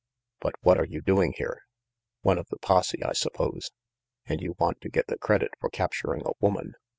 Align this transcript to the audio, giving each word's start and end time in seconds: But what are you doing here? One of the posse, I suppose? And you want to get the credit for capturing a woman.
But 0.39 0.55
what 0.61 0.79
are 0.79 0.83
you 0.85 0.99
doing 0.99 1.35
here? 1.37 1.61
One 2.21 2.39
of 2.39 2.47
the 2.49 2.57
posse, 2.57 3.03
I 3.03 3.13
suppose? 3.13 3.69
And 4.25 4.41
you 4.41 4.55
want 4.57 4.81
to 4.81 4.89
get 4.89 5.05
the 5.05 5.17
credit 5.19 5.51
for 5.59 5.69
capturing 5.69 6.23
a 6.25 6.31
woman. 6.39 6.73